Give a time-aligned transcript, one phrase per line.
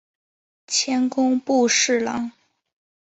[0.65, 2.31] 迁工部侍郎。